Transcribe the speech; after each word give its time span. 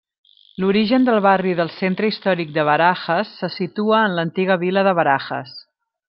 L'origen 0.61 1.03
del 1.09 1.19
barri 1.25 1.51
del 1.59 1.69
centre 1.75 2.09
històric 2.13 2.55
de 2.57 2.63
Barajas 2.71 3.35
se 3.41 3.49
situa 3.59 3.99
en 4.09 4.17
l'antiga 4.21 4.57
vila 4.67 4.85
de 4.89 4.95
Barajas. 5.01 5.53